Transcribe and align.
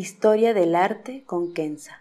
Historia 0.00 0.54
del 0.54 0.76
arte 0.76 1.24
con 1.26 1.52
Kenza. 1.52 2.00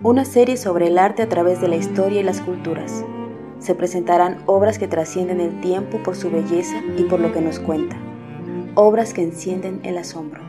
Una 0.00 0.24
serie 0.24 0.56
sobre 0.56 0.86
el 0.86 0.98
arte 0.98 1.22
a 1.22 1.28
través 1.28 1.60
de 1.60 1.66
la 1.66 1.74
historia 1.74 2.20
y 2.20 2.22
las 2.22 2.40
culturas. 2.40 3.04
Se 3.58 3.74
presentarán 3.74 4.44
obras 4.46 4.78
que 4.78 4.86
trascienden 4.86 5.40
el 5.40 5.60
tiempo 5.60 6.00
por 6.04 6.14
su 6.14 6.30
belleza 6.30 6.80
y 6.96 7.02
por 7.02 7.18
lo 7.18 7.32
que 7.32 7.40
nos 7.40 7.58
cuenta. 7.58 7.96
Obras 8.76 9.12
que 9.12 9.24
encienden 9.24 9.80
el 9.82 9.98
asombro. 9.98 10.44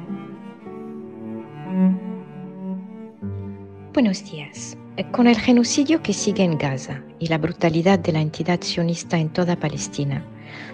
Buenos 3.91 4.23
días. 4.23 4.77
Con 5.13 5.25
el 5.25 5.39
genocidio 5.39 6.03
que 6.03 6.13
sigue 6.13 6.43
en 6.43 6.59
Gaza 6.59 7.01
y 7.17 7.25
la 7.25 7.39
brutalidad 7.39 7.97
de 7.97 8.11
la 8.11 8.21
entidad 8.21 8.61
sionista 8.61 9.17
en 9.17 9.29
toda 9.29 9.55
Palestina, 9.55 10.23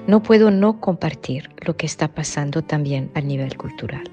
no 0.08 0.24
puedo 0.24 0.52
no 0.52 0.80
compartir 0.80 1.50
lo 1.66 1.78
que 1.78 1.86
está 1.86 2.08
pasando 2.14 2.62
también 2.62 3.12
a 3.16 3.22
nivel 3.22 3.58
cultural. 3.58 4.04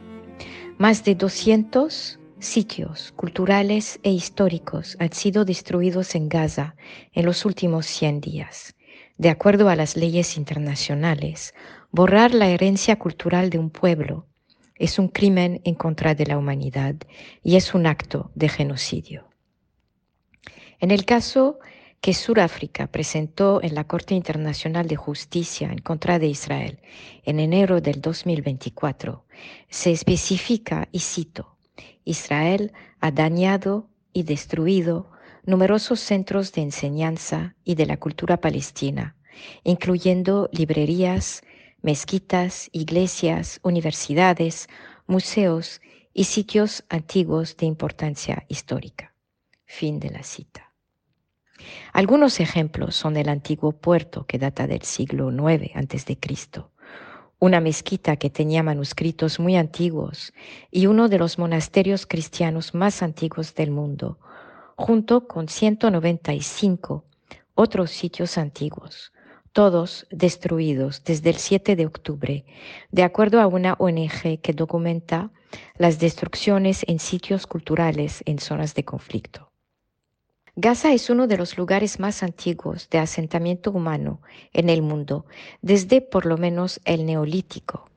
Más 0.78 1.04
de 1.04 1.14
200 1.14 2.18
sitios 2.38 3.12
culturales 3.16 3.98
e 4.02 4.10
históricos 4.10 4.96
han 5.00 5.12
sido 5.12 5.44
destruidos 5.44 6.14
en 6.14 6.28
Gaza 6.28 6.76
en 7.12 7.26
los 7.26 7.44
últimos 7.44 7.86
100 7.86 8.20
días. 8.20 8.76
De 9.16 9.30
acuerdo 9.30 9.68
a 9.68 9.76
las 9.76 9.96
leyes 9.96 10.36
internacionales, 10.36 11.54
borrar 11.90 12.32
la 12.32 12.48
herencia 12.48 12.96
cultural 12.96 13.50
de 13.50 13.58
un 13.58 13.70
pueblo 13.70 14.26
es 14.76 14.98
un 14.98 15.08
crimen 15.08 15.60
en 15.64 15.74
contra 15.74 16.14
de 16.14 16.26
la 16.26 16.38
humanidad 16.38 16.94
y 17.42 17.56
es 17.56 17.74
un 17.74 17.86
acto 17.86 18.30
de 18.34 18.48
genocidio. 18.48 19.28
En 20.78 20.92
el 20.92 21.04
caso 21.04 21.58
que 22.00 22.14
Sudáfrica 22.14 22.86
presentó 22.86 23.60
en 23.62 23.74
la 23.74 23.84
Corte 23.84 24.14
Internacional 24.14 24.86
de 24.86 24.96
Justicia 24.96 25.70
en 25.72 25.78
contra 25.78 26.18
de 26.18 26.28
Israel 26.28 26.78
en 27.24 27.40
enero 27.40 27.80
del 27.80 28.00
2024, 28.00 29.24
se 29.68 29.90
especifica, 29.90 30.88
y 30.92 31.00
cito, 31.00 31.56
Israel 32.04 32.72
ha 33.00 33.10
dañado 33.10 33.88
y 34.12 34.22
destruido 34.22 35.10
numerosos 35.44 36.00
centros 36.00 36.52
de 36.52 36.62
enseñanza 36.62 37.56
y 37.64 37.74
de 37.74 37.86
la 37.86 37.96
cultura 37.96 38.40
palestina, 38.40 39.16
incluyendo 39.64 40.48
librerías, 40.52 41.42
mezquitas, 41.82 42.68
iglesias, 42.72 43.60
universidades, 43.62 44.68
museos 45.06 45.80
y 46.12 46.24
sitios 46.24 46.84
antiguos 46.88 47.56
de 47.56 47.66
importancia 47.66 48.44
histórica. 48.48 49.14
Fin 49.64 50.00
de 50.00 50.10
la 50.10 50.22
cita. 50.22 50.67
Algunos 51.92 52.40
ejemplos 52.40 52.94
son 52.94 53.16
el 53.16 53.28
antiguo 53.28 53.72
puerto 53.72 54.26
que 54.26 54.38
data 54.38 54.66
del 54.66 54.82
siglo 54.82 55.30
IX 55.30 55.74
a.C., 55.74 56.18
una 57.40 57.60
mezquita 57.60 58.16
que 58.16 58.30
tenía 58.30 58.62
manuscritos 58.62 59.38
muy 59.38 59.56
antiguos 59.56 60.32
y 60.70 60.86
uno 60.86 61.08
de 61.08 61.18
los 61.18 61.38
monasterios 61.38 62.06
cristianos 62.06 62.74
más 62.74 63.02
antiguos 63.02 63.54
del 63.54 63.70
mundo, 63.70 64.18
junto 64.76 65.28
con 65.28 65.48
195 65.48 67.04
otros 67.54 67.90
sitios 67.90 68.38
antiguos, 68.38 69.12
todos 69.52 70.06
destruidos 70.10 71.02
desde 71.04 71.30
el 71.30 71.36
7 71.36 71.74
de 71.74 71.86
octubre, 71.86 72.44
de 72.90 73.02
acuerdo 73.02 73.40
a 73.40 73.46
una 73.46 73.74
ONG 73.74 74.40
que 74.40 74.52
documenta 74.52 75.30
las 75.76 75.98
destrucciones 75.98 76.84
en 76.88 76.98
sitios 76.98 77.46
culturales 77.46 78.22
en 78.26 78.38
zonas 78.38 78.74
de 78.74 78.84
conflicto. 78.84 79.47
Gaza 80.60 80.92
es 80.92 81.08
uno 81.08 81.28
de 81.28 81.36
los 81.36 81.56
lugares 81.56 82.00
más 82.00 82.24
antiguos 82.24 82.90
de 82.90 82.98
asentamiento 82.98 83.70
humano 83.70 84.20
en 84.52 84.70
el 84.70 84.82
mundo, 84.82 85.24
desde 85.62 86.00
por 86.00 86.26
lo 86.26 86.36
menos 86.36 86.80
el 86.84 87.06
neolítico. 87.06 87.88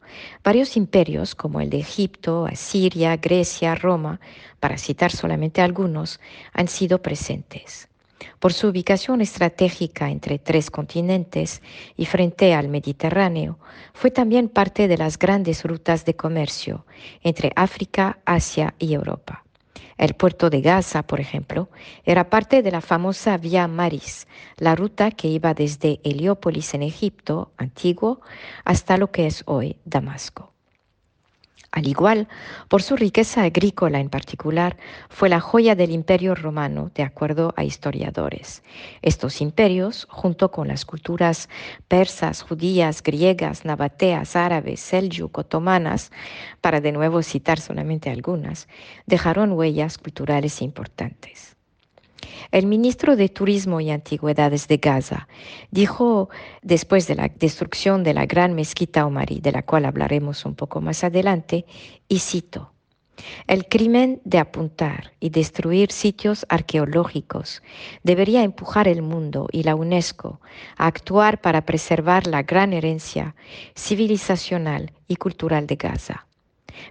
Varios 0.43 0.77
imperios, 0.77 1.33
como 1.33 1.59
el 1.59 1.71
de 1.71 1.79
Egipto, 1.79 2.45
Asiria, 2.45 3.17
Grecia, 3.17 3.73
Roma, 3.73 4.19
para 4.59 4.77
citar 4.77 5.11
solamente 5.11 5.63
algunos, 5.63 6.19
han 6.53 6.67
sido 6.67 7.01
presentes. 7.01 7.89
Por 8.37 8.53
su 8.53 8.67
ubicación 8.67 9.21
estratégica 9.21 10.11
entre 10.11 10.37
tres 10.37 10.69
continentes 10.69 11.63
y 11.97 12.05
frente 12.05 12.53
al 12.53 12.67
Mediterráneo, 12.67 13.57
fue 13.91 14.11
también 14.11 14.49
parte 14.49 14.87
de 14.87 14.99
las 14.99 15.17
grandes 15.17 15.65
rutas 15.65 16.05
de 16.05 16.15
comercio 16.15 16.85
entre 17.23 17.53
África, 17.55 18.19
Asia 18.23 18.75
y 18.77 18.93
Europa. 18.93 19.45
El 19.97 20.13
puerto 20.15 20.49
de 20.49 20.61
Gaza, 20.61 21.03
por 21.03 21.19
ejemplo, 21.19 21.69
era 22.03 22.29
parte 22.29 22.61
de 22.61 22.71
la 22.71 22.81
famosa 22.81 23.37
Vía 23.37 23.67
Maris, 23.67 24.27
la 24.57 24.75
ruta 24.75 25.11
que 25.11 25.27
iba 25.27 25.53
desde 25.53 25.99
Heliópolis 26.03 26.73
en 26.73 26.83
Egipto 26.83 27.51
antiguo 27.57 28.21
hasta 28.65 28.97
lo 28.97 29.11
que 29.11 29.27
es 29.27 29.43
hoy 29.45 29.77
Damasco. 29.85 30.50
Al 31.71 31.87
igual, 31.87 32.27
por 32.67 32.81
su 32.83 32.97
riqueza 32.97 33.43
agrícola 33.43 34.01
en 34.01 34.09
particular, 34.09 34.75
fue 35.09 35.29
la 35.29 35.39
joya 35.39 35.73
del 35.73 35.91
imperio 35.91 36.35
romano, 36.35 36.91
de 36.93 37.03
acuerdo 37.03 37.53
a 37.55 37.63
historiadores. 37.63 38.61
Estos 39.01 39.39
imperios, 39.39 40.05
junto 40.09 40.51
con 40.51 40.67
las 40.67 40.83
culturas 40.83 41.47
persas, 41.87 42.41
judías, 42.41 43.01
griegas, 43.01 43.63
nabateas, 43.63 44.35
árabes, 44.35 44.81
seljuk, 44.81 45.37
otomanas, 45.37 46.11
para 46.59 46.81
de 46.81 46.91
nuevo 46.91 47.23
citar 47.23 47.57
solamente 47.61 48.09
algunas, 48.09 48.67
dejaron 49.05 49.53
huellas 49.53 49.97
culturales 49.97 50.61
importantes. 50.61 51.55
El 52.51 52.65
ministro 52.67 53.15
de 53.15 53.29
Turismo 53.29 53.79
y 53.81 53.91
Antigüedades 53.91 54.67
de 54.67 54.77
Gaza 54.77 55.27
dijo, 55.71 56.29
después 56.61 57.07
de 57.07 57.15
la 57.15 57.29
destrucción 57.29 58.03
de 58.03 58.13
la 58.13 58.25
gran 58.25 58.53
mezquita 58.53 59.05
Omari, 59.05 59.39
de 59.41 59.51
la 59.51 59.63
cual 59.63 59.85
hablaremos 59.85 60.45
un 60.45 60.55
poco 60.55 60.81
más 60.81 61.03
adelante, 61.03 61.65
y 62.07 62.19
cito, 62.19 62.71
el 63.47 63.67
crimen 63.67 64.21
de 64.23 64.39
apuntar 64.39 65.13
y 65.19 65.29
destruir 65.29 65.91
sitios 65.91 66.45
arqueológicos 66.49 67.61
debería 68.03 68.43
empujar 68.43 68.87
el 68.87 69.01
mundo 69.01 69.47
y 69.51 69.63
la 69.63 69.75
UNESCO 69.75 70.41
a 70.77 70.87
actuar 70.87 71.41
para 71.41 71.65
preservar 71.65 72.27
la 72.27 72.43
gran 72.43 72.73
herencia 72.73 73.35
civilizacional 73.75 74.91
y 75.07 75.17
cultural 75.17 75.67
de 75.67 75.75
Gaza. 75.75 76.25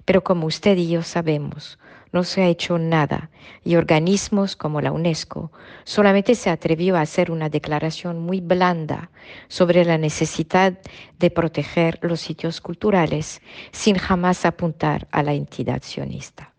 Pero 0.04 0.22
como 0.22 0.47
usted 0.47 0.76
y 0.76 0.88
yo 0.88 1.02
sabemos, 1.02 1.78
no 2.12 2.25
se 2.25 2.43
ha 2.43 2.48
hecho 2.48 2.78
nada 2.78 3.30
y 3.65 3.77
organismos 3.77 4.57
como 4.57 4.80
la 4.80 4.92
UNESCO 4.92 5.53
solamente 5.84 6.34
se 6.34 6.51
atrevió 6.51 6.97
a 6.97 7.03
hacer 7.03 7.30
una 7.30 7.48
declaración 7.48 8.18
muy 8.18 8.41
blanda 8.41 9.10
sobre 9.48 9.84
la 9.84 9.98
necesidad 9.98 10.78
de 11.18 11.30
proteger 11.30 11.98
los 12.03 12.21
sitios 12.21 12.60
culturales 12.60 13.41
sin 13.72 13.97
jamás 13.97 14.45
apuntar 14.45 15.09
a 15.10 15.22
la 15.22 15.34
entidad 15.34 15.83
sionista. 15.83 16.53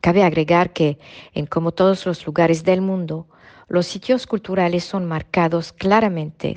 Cabe 0.00 0.22
agregar 0.22 0.72
que, 0.72 0.98
en 1.34 1.46
como 1.46 1.72
todos 1.72 2.06
los 2.06 2.24
lugares 2.26 2.62
del 2.62 2.80
mundo, 2.80 3.26
los 3.68 3.86
sitios 3.86 4.26
culturales 4.26 4.84
son 4.84 5.04
marcados 5.06 5.72
claramente 5.72 6.56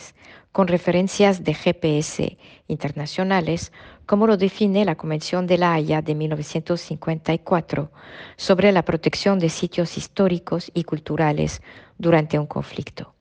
con 0.52 0.68
referencias 0.68 1.44
de 1.44 1.54
GPS 1.54 2.38
internacionales 2.68 3.72
como 4.10 4.26
lo 4.26 4.38
define 4.38 4.86
la 4.86 4.96
Convención 4.96 5.46
de 5.46 5.60
la 5.60 5.72
Haya 5.72 6.02
de 6.02 6.16
1954 6.16 7.92
sobre 8.38 8.72
la 8.72 8.82
protección 8.82 9.38
de 9.38 9.50
sitios 9.50 10.00
históricos 10.00 10.72
y 10.74 10.84
culturales 10.84 11.62
durante 12.00 12.40
un 12.40 12.48
conflicto. 12.48 13.14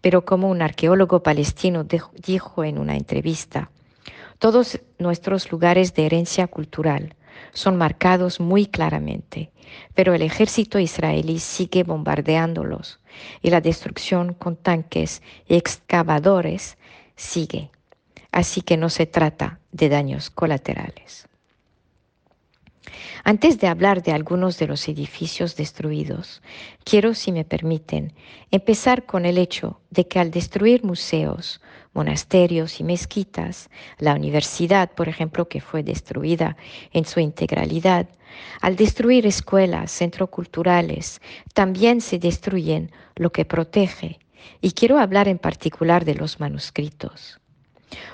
Pero 0.00 0.24
como 0.24 0.48
un 0.48 0.62
arqueólogo 0.62 1.22
palestino 1.22 1.84
dijo 1.84 2.64
en 2.64 2.78
una 2.78 2.96
entrevista, 2.96 3.70
todos 4.38 4.80
nuestros 4.98 5.52
lugares 5.52 5.92
de 5.92 6.06
herencia 6.06 6.46
cultural 6.46 7.16
son 7.52 7.76
marcados 7.76 8.40
muy 8.40 8.64
claramente, 8.64 9.52
pero 9.92 10.14
el 10.14 10.22
ejército 10.22 10.78
israelí 10.78 11.38
sigue 11.38 11.82
bombardeándolos 11.82 12.98
y 13.42 13.50
la 13.50 13.60
destrucción 13.60 14.32
con 14.32 14.56
tanques 14.56 15.20
y 15.46 15.56
excavadores 15.56 16.78
sigue. 17.14 17.73
Así 18.34 18.62
que 18.62 18.76
no 18.76 18.90
se 18.90 19.06
trata 19.06 19.60
de 19.70 19.88
daños 19.88 20.28
colaterales. 20.28 21.28
Antes 23.22 23.60
de 23.60 23.68
hablar 23.68 24.02
de 24.02 24.10
algunos 24.10 24.58
de 24.58 24.66
los 24.66 24.88
edificios 24.88 25.54
destruidos, 25.54 26.42
quiero, 26.82 27.14
si 27.14 27.30
me 27.30 27.44
permiten, 27.44 28.12
empezar 28.50 29.06
con 29.06 29.24
el 29.24 29.38
hecho 29.38 29.80
de 29.90 30.08
que 30.08 30.18
al 30.18 30.32
destruir 30.32 30.82
museos, 30.82 31.60
monasterios 31.92 32.80
y 32.80 32.82
mezquitas, 32.82 33.70
la 33.98 34.16
universidad, 34.16 34.90
por 34.90 35.08
ejemplo, 35.08 35.48
que 35.48 35.60
fue 35.60 35.84
destruida 35.84 36.56
en 36.92 37.04
su 37.04 37.20
integralidad, 37.20 38.08
al 38.60 38.74
destruir 38.74 39.28
escuelas, 39.28 39.92
centros 39.92 40.30
culturales, 40.30 41.20
también 41.52 42.00
se 42.00 42.18
destruyen 42.18 42.90
lo 43.14 43.30
que 43.30 43.44
protege. 43.44 44.18
Y 44.60 44.72
quiero 44.72 44.98
hablar 44.98 45.28
en 45.28 45.38
particular 45.38 46.04
de 46.04 46.16
los 46.16 46.40
manuscritos. 46.40 47.38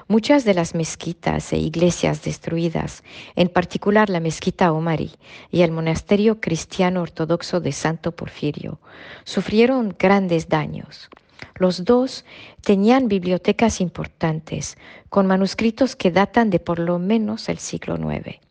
Muchas 0.09 0.45
de 0.45 0.55
las 0.55 0.75
mezquitas 0.75 1.53
e 1.53 1.59
iglesias 1.59 2.23
destruidas, 2.23 3.03
en 3.37 3.49
particular 3.49 4.11
la 4.11 4.21
mezquita 4.21 4.73
Omari 4.73 5.13
y 5.51 5.63
el 5.63 5.73
monasterio 5.73 6.41
cristiano 6.41 7.03
ortodoxo 7.03 7.61
de 7.61 7.73
Santo 7.73 8.13
Porfirio, 8.13 8.81
sufrieron 9.25 9.95
grandes 9.99 10.49
daños. 10.49 11.09
Los 11.55 11.85
dos 11.85 12.25
tenían 12.63 13.09
bibliotecas 13.09 13.81
importantes, 13.81 14.77
con 15.09 15.27
manuscritos 15.27 15.97
que 15.97 16.11
datan 16.11 16.51
de 16.51 16.59
por 16.59 16.79
lo 16.79 16.99
menos 16.99 17.49
el 17.49 17.59
siglo 17.59 17.97
IX. 17.97 18.50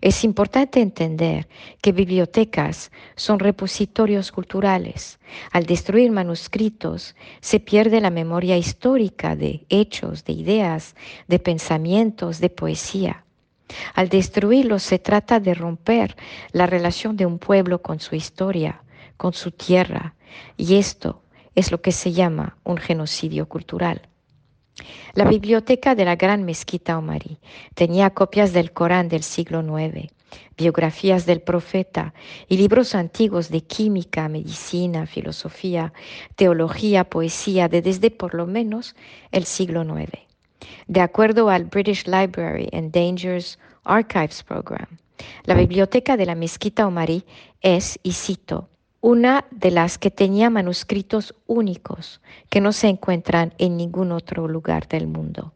Es 0.00 0.24
importante 0.24 0.80
entender 0.80 1.48
que 1.80 1.92
bibliotecas 1.92 2.90
son 3.16 3.38
repositorios 3.38 4.32
culturales. 4.32 5.18
Al 5.52 5.66
destruir 5.66 6.10
manuscritos 6.10 7.14
se 7.40 7.60
pierde 7.60 8.00
la 8.00 8.10
memoria 8.10 8.56
histórica 8.56 9.36
de 9.36 9.64
hechos, 9.68 10.24
de 10.24 10.32
ideas, 10.32 10.94
de 11.28 11.38
pensamientos, 11.38 12.40
de 12.40 12.50
poesía. 12.50 13.24
Al 13.94 14.08
destruirlos 14.08 14.82
se 14.82 14.98
trata 14.98 15.40
de 15.40 15.54
romper 15.54 16.16
la 16.52 16.66
relación 16.66 17.16
de 17.16 17.26
un 17.26 17.38
pueblo 17.38 17.82
con 17.82 18.00
su 18.00 18.16
historia, 18.16 18.82
con 19.16 19.32
su 19.32 19.52
tierra, 19.52 20.14
y 20.56 20.76
esto 20.76 21.22
es 21.54 21.70
lo 21.70 21.80
que 21.80 21.92
se 21.92 22.12
llama 22.12 22.56
un 22.64 22.78
genocidio 22.78 23.48
cultural. 23.48 24.09
La 25.14 25.24
biblioteca 25.24 25.94
de 25.94 26.04
la 26.04 26.16
Gran 26.16 26.44
Mezquita 26.44 26.98
Omarí 26.98 27.38
tenía 27.74 28.10
copias 28.10 28.52
del 28.52 28.72
Corán 28.72 29.08
del 29.08 29.22
siglo 29.22 29.60
IX, 29.60 30.12
biografías 30.56 31.26
del 31.26 31.40
profeta 31.40 32.14
y 32.48 32.56
libros 32.56 32.94
antiguos 32.94 33.48
de 33.50 33.62
química, 33.62 34.28
medicina, 34.28 35.06
filosofía, 35.06 35.92
teología, 36.36 37.04
poesía 37.04 37.68
de 37.68 37.82
desde 37.82 38.10
por 38.10 38.34
lo 38.34 38.46
menos 38.46 38.94
el 39.32 39.44
siglo 39.44 39.82
IX. 39.82 40.10
De 40.86 41.00
acuerdo 41.00 41.48
al 41.48 41.64
British 41.64 42.04
Library 42.06 42.68
and 42.72 42.92
Dangers 42.92 43.58
Archives 43.84 44.42
Program, 44.42 44.98
la 45.44 45.54
biblioteca 45.54 46.16
de 46.16 46.26
la 46.26 46.34
Mezquita 46.34 46.86
Omarí 46.86 47.24
es, 47.60 47.98
y 48.02 48.12
cito, 48.12 48.68
una 49.00 49.46
de 49.50 49.70
las 49.70 49.98
que 49.98 50.10
tenía 50.10 50.50
manuscritos 50.50 51.34
únicos 51.46 52.20
que 52.48 52.60
no 52.60 52.72
se 52.72 52.88
encuentran 52.88 53.54
en 53.58 53.76
ningún 53.76 54.12
otro 54.12 54.46
lugar 54.46 54.88
del 54.88 55.06
mundo. 55.06 55.52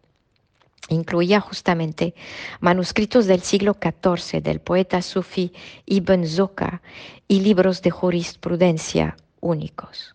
Incluía 0.88 1.40
justamente 1.40 2.14
manuscritos 2.60 3.26
del 3.26 3.42
siglo 3.42 3.76
XIV 3.80 4.42
del 4.42 4.60
poeta 4.60 5.00
sufi 5.02 5.52
Ibn 5.86 6.26
Zoka 6.26 6.82
y 7.26 7.40
libros 7.40 7.82
de 7.82 7.90
jurisprudencia 7.90 9.16
únicos. 9.40 10.13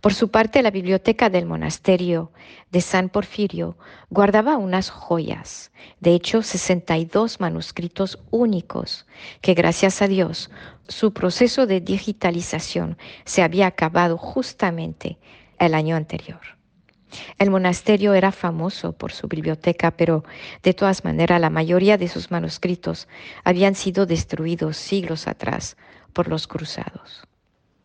Por 0.00 0.14
su 0.14 0.30
parte, 0.30 0.62
la 0.62 0.70
biblioteca 0.70 1.30
del 1.30 1.46
monasterio 1.46 2.32
de 2.70 2.80
San 2.80 3.08
Porfirio 3.08 3.76
guardaba 4.10 4.56
unas 4.56 4.90
joyas, 4.90 5.72
de 6.00 6.14
hecho 6.14 6.42
62 6.42 7.40
manuscritos 7.40 8.18
únicos, 8.30 9.06
que 9.40 9.54
gracias 9.54 10.02
a 10.02 10.08
Dios 10.08 10.50
su 10.88 11.12
proceso 11.12 11.66
de 11.66 11.80
digitalización 11.80 12.98
se 13.24 13.42
había 13.42 13.66
acabado 13.66 14.18
justamente 14.18 15.18
el 15.58 15.74
año 15.74 15.96
anterior. 15.96 16.40
El 17.38 17.50
monasterio 17.50 18.14
era 18.14 18.32
famoso 18.32 18.92
por 18.92 19.12
su 19.12 19.28
biblioteca, 19.28 19.92
pero 19.92 20.24
de 20.62 20.74
todas 20.74 21.04
maneras 21.04 21.40
la 21.40 21.50
mayoría 21.50 21.96
de 21.98 22.08
sus 22.08 22.30
manuscritos 22.30 23.08
habían 23.44 23.74
sido 23.74 24.06
destruidos 24.06 24.76
siglos 24.76 25.28
atrás 25.28 25.76
por 26.12 26.28
los 26.28 26.46
cruzados. 26.46 27.26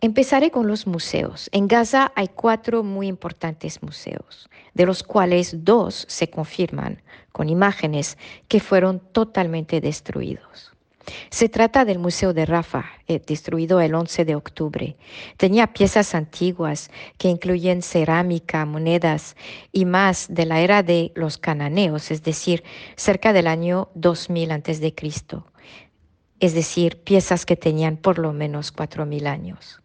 Empezaré 0.03 0.49
con 0.49 0.65
los 0.65 0.87
museos. 0.87 1.47
En 1.51 1.67
Gaza 1.67 2.11
hay 2.15 2.27
cuatro 2.27 2.81
muy 2.81 3.05
importantes 3.05 3.83
museos, 3.83 4.49
de 4.73 4.87
los 4.87 5.03
cuales 5.03 5.63
dos 5.63 6.07
se 6.09 6.27
confirman 6.27 7.03
con 7.31 7.49
imágenes 7.49 8.17
que 8.47 8.59
fueron 8.59 8.99
totalmente 8.99 9.79
destruidos. 9.79 10.71
Se 11.29 11.49
trata 11.49 11.85
del 11.85 11.99
Museo 11.99 12.33
de 12.33 12.47
Rafah, 12.47 12.85
eh, 13.07 13.21
destruido 13.23 13.79
el 13.79 13.93
11 13.93 14.25
de 14.25 14.33
octubre. 14.33 14.97
Tenía 15.37 15.67
piezas 15.67 16.15
antiguas 16.15 16.89
que 17.19 17.27
incluyen 17.27 17.83
cerámica, 17.83 18.65
monedas 18.65 19.35
y 19.71 19.85
más 19.85 20.25
de 20.29 20.47
la 20.47 20.61
era 20.61 20.81
de 20.81 21.11
los 21.13 21.37
cananeos, 21.37 22.09
es 22.09 22.23
decir, 22.23 22.63
cerca 22.95 23.33
del 23.33 23.45
año 23.45 23.89
2000 23.93 24.51
a.C., 24.51 24.95
es 26.39 26.55
decir, 26.55 26.97
piezas 27.03 27.45
que 27.45 27.55
tenían 27.55 27.97
por 27.97 28.17
lo 28.17 28.33
menos 28.33 28.75
4.000 28.75 29.27
años. 29.27 29.81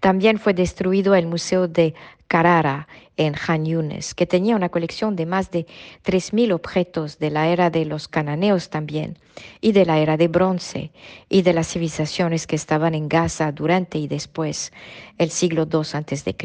También 0.00 0.38
fue 0.38 0.54
destruido 0.54 1.14
el 1.14 1.26
Museo 1.26 1.68
de 1.68 1.94
Carrara 2.28 2.88
en 3.16 3.34
Han 3.46 3.64
Yunes, 3.64 4.14
que 4.14 4.26
tenía 4.26 4.56
una 4.56 4.68
colección 4.68 5.14
de 5.14 5.26
más 5.26 5.50
de 5.50 5.66
3.000 6.04 6.52
objetos 6.52 7.18
de 7.18 7.30
la 7.30 7.48
era 7.48 7.70
de 7.70 7.84
los 7.84 8.08
cananeos 8.08 8.70
también, 8.70 9.18
y 9.60 9.72
de 9.72 9.84
la 9.84 9.98
era 9.98 10.16
de 10.16 10.28
bronce, 10.28 10.90
y 11.28 11.42
de 11.42 11.52
las 11.52 11.68
civilizaciones 11.68 12.46
que 12.46 12.56
estaban 12.56 12.94
en 12.94 13.08
Gaza 13.08 13.52
durante 13.52 13.98
y 13.98 14.08
después 14.08 14.72
el 15.18 15.30
siglo 15.30 15.68
II 15.70 15.80
a.C. 15.92 16.36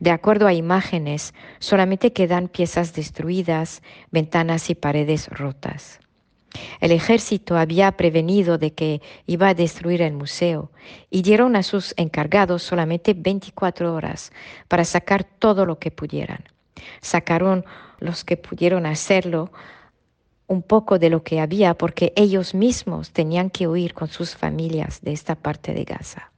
De 0.00 0.10
acuerdo 0.10 0.46
a 0.46 0.52
imágenes, 0.52 1.32
solamente 1.58 2.12
quedan 2.12 2.48
piezas 2.48 2.92
destruidas, 2.92 3.82
ventanas 4.10 4.68
y 4.68 4.74
paredes 4.74 5.28
rotas. 5.28 6.00
El 6.80 6.92
ejército 6.92 7.56
había 7.56 7.92
prevenido 7.92 8.58
de 8.58 8.72
que 8.72 9.00
iba 9.26 9.48
a 9.48 9.54
destruir 9.54 10.02
el 10.02 10.12
museo 10.12 10.70
y 11.10 11.22
dieron 11.22 11.56
a 11.56 11.62
sus 11.62 11.94
encargados 11.96 12.62
solamente 12.62 13.14
24 13.14 13.94
horas 13.94 14.32
para 14.68 14.84
sacar 14.84 15.24
todo 15.24 15.64
lo 15.64 15.78
que 15.78 15.90
pudieran. 15.90 16.44
Sacaron 17.00 17.64
los 18.00 18.24
que 18.24 18.36
pudieron 18.36 18.86
hacerlo 18.86 19.52
un 20.46 20.62
poco 20.62 20.98
de 20.98 21.08
lo 21.08 21.22
que 21.22 21.40
había 21.40 21.74
porque 21.74 22.12
ellos 22.16 22.54
mismos 22.54 23.12
tenían 23.12 23.48
que 23.48 23.68
huir 23.68 23.94
con 23.94 24.08
sus 24.08 24.36
familias 24.36 25.00
de 25.00 25.12
esta 25.12 25.34
parte 25.34 25.72
de 25.72 25.84
Gaza. 25.84 26.31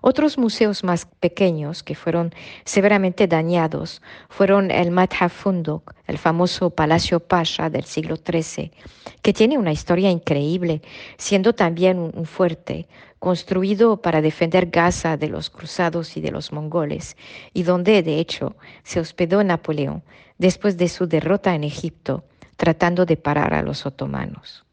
Otros 0.00 0.38
museos 0.38 0.84
más 0.84 1.06
pequeños 1.06 1.82
que 1.82 1.94
fueron 1.94 2.34
severamente 2.64 3.26
dañados 3.26 4.02
fueron 4.28 4.70
el 4.70 4.90
Madhaf 4.90 5.32
Funduk, 5.32 5.94
el 6.06 6.18
famoso 6.18 6.70
Palacio 6.70 7.20
Pasha 7.20 7.70
del 7.70 7.84
siglo 7.84 8.16
XIII, 8.16 8.72
que 9.22 9.32
tiene 9.32 9.58
una 9.58 9.72
historia 9.72 10.10
increíble, 10.10 10.82
siendo 11.16 11.54
también 11.54 11.98
un 11.98 12.26
fuerte 12.26 12.86
construido 13.18 14.02
para 14.02 14.20
defender 14.20 14.66
Gaza 14.66 15.16
de 15.16 15.28
los 15.28 15.48
cruzados 15.48 16.16
y 16.16 16.20
de 16.20 16.32
los 16.32 16.52
mongoles, 16.52 17.16
y 17.52 17.62
donde, 17.62 18.02
de 18.02 18.18
hecho, 18.18 18.56
se 18.82 18.98
hospedó 18.98 19.44
Napoleón 19.44 20.02
después 20.38 20.76
de 20.76 20.88
su 20.88 21.06
derrota 21.06 21.54
en 21.54 21.62
Egipto, 21.62 22.24
tratando 22.56 23.06
de 23.06 23.16
parar 23.16 23.54
a 23.54 23.62
los 23.62 23.86
otomanos. 23.86 24.64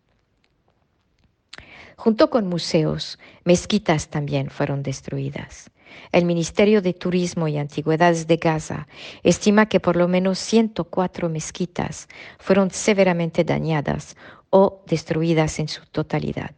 Junto 2.00 2.30
con 2.30 2.48
museos, 2.48 3.20
mezquitas 3.44 4.08
también 4.08 4.50
fueron 4.50 4.84
destruidas. 4.84 5.70
El 6.14 6.24
Ministerio 6.24 6.82
de 6.82 6.94
Turismo 6.94 7.50
y 7.50 7.58
Antigüedades 7.58 8.26
de 8.26 8.38
Gaza 8.38 8.88
estima 9.22 9.66
que 9.66 9.82
por 9.82 9.98
lo 9.98 10.08
menos 10.08 10.40
104 10.40 11.28
mezquitas 11.28 12.08
fueron 12.38 12.72
severamente 12.72 13.44
dañadas 13.44 14.16
o 14.50 14.82
destruidas 14.88 15.60
en 15.60 15.68
su 15.68 15.86
totalidad. 15.88 16.52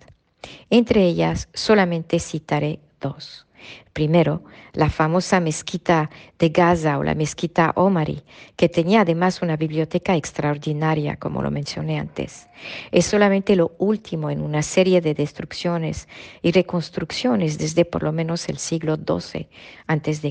Entre 0.69 1.05
ellas 1.05 1.49
solamente 1.55 2.19
citaré 2.19 2.77
dos. 2.99 3.47
Primero, 3.93 4.43
la 4.73 4.89
famosa 4.89 5.39
mezquita 5.39 6.09
de 6.39 6.49
Gaza 6.49 6.97
o 6.97 7.03
la 7.03 7.15
mezquita 7.15 7.73
Omari, 7.75 8.23
que 8.55 8.69
tenía 8.69 9.01
además 9.01 9.41
una 9.41 9.57
biblioteca 9.57 10.15
extraordinaria, 10.15 11.17
como 11.17 11.41
lo 11.41 11.51
mencioné 11.51 11.99
antes. 11.99 12.47
Es 12.91 13.05
solamente 13.05 13.55
lo 13.55 13.73
último 13.79 14.29
en 14.29 14.41
una 14.41 14.61
serie 14.61 15.01
de 15.01 15.13
destrucciones 15.13 16.07
y 16.41 16.51
reconstrucciones 16.51 17.57
desde 17.57 17.85
por 17.85 18.03
lo 18.03 18.11
menos 18.11 18.47
el 18.49 18.57
siglo 18.57 18.95
XII 18.95 19.47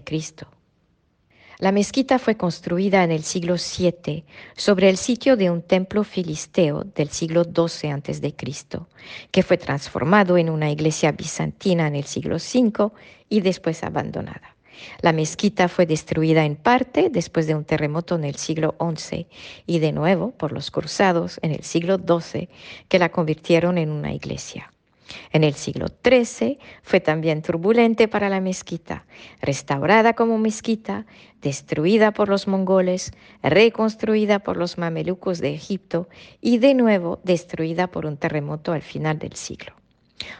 Cristo. 0.02 0.59
La 1.60 1.72
mezquita 1.72 2.18
fue 2.18 2.38
construida 2.38 3.04
en 3.04 3.10
el 3.10 3.22
siglo 3.22 3.56
VII 3.56 4.24
sobre 4.56 4.88
el 4.88 4.96
sitio 4.96 5.36
de 5.36 5.50
un 5.50 5.60
templo 5.60 6.04
filisteo 6.04 6.84
del 6.84 7.10
siglo 7.10 7.44
XII 7.44 7.90
a.C., 7.90 8.34
que 9.30 9.42
fue 9.42 9.58
transformado 9.58 10.38
en 10.38 10.48
una 10.48 10.70
iglesia 10.70 11.12
bizantina 11.12 11.86
en 11.86 11.96
el 11.96 12.04
siglo 12.04 12.36
V 12.36 12.92
y 13.28 13.42
después 13.42 13.84
abandonada. 13.84 14.56
La 15.02 15.12
mezquita 15.12 15.68
fue 15.68 15.84
destruida 15.84 16.46
en 16.46 16.56
parte 16.56 17.10
después 17.10 17.46
de 17.46 17.54
un 17.54 17.66
terremoto 17.66 18.14
en 18.14 18.24
el 18.24 18.36
siglo 18.36 18.74
XI 18.80 19.26
y 19.66 19.80
de 19.80 19.92
nuevo 19.92 20.30
por 20.30 20.52
los 20.52 20.70
cruzados 20.70 21.38
en 21.42 21.52
el 21.52 21.62
siglo 21.62 21.98
XII 21.98 22.48
que 22.88 22.98
la 22.98 23.10
convirtieron 23.10 23.76
en 23.76 23.90
una 23.90 24.14
iglesia. 24.14 24.72
En 25.32 25.44
el 25.44 25.54
siglo 25.54 25.86
XIII 26.04 26.58
fue 26.82 27.00
también 27.00 27.42
turbulente 27.42 28.08
para 28.08 28.28
la 28.28 28.40
mezquita, 28.40 29.04
restaurada 29.40 30.14
como 30.14 30.38
mezquita, 30.38 31.06
destruida 31.40 32.12
por 32.12 32.28
los 32.28 32.46
mongoles, 32.46 33.12
reconstruida 33.42 34.40
por 34.40 34.56
los 34.56 34.78
mamelucos 34.78 35.38
de 35.40 35.54
Egipto 35.54 36.08
y 36.40 36.58
de 36.58 36.74
nuevo 36.74 37.20
destruida 37.24 37.86
por 37.86 38.06
un 38.06 38.16
terremoto 38.16 38.72
al 38.72 38.82
final 38.82 39.18
del 39.18 39.34
siglo. 39.34 39.79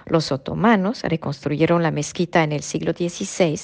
Los 0.07 0.33
otomanos 0.33 1.03
reconstruyeron 1.03 1.83
la 1.83 1.91
mezquita 1.91 2.43
en 2.43 2.53
el 2.53 2.63
siglo 2.63 2.93
XVI, 2.93 3.61